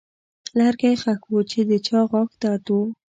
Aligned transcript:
لرګی 0.59 0.93
ښخ 1.01 1.21
و 1.33 1.37
چې 1.49 1.59
د 1.69 1.71
چا 1.87 1.99
غاښ 2.09 2.31
درد 2.41 2.67
و. 2.79 2.79